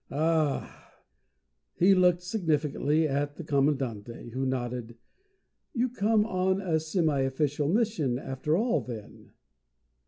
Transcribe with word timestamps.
"Ah!" 0.09 0.95
He 1.75 1.93
looked 1.93 2.23
significantly 2.23 3.07
at 3.07 3.35
the 3.35 3.43
Commandante, 3.43 4.31
who 4.31 4.47
nodded. 4.47 4.97
"You 5.75 5.89
come 5.89 6.25
on 6.25 6.59
a 6.59 6.79
semi 6.79 7.19
official 7.21 7.67
mission, 7.69 8.17
after 8.17 8.57
all, 8.57 8.81
then?" 8.81 9.33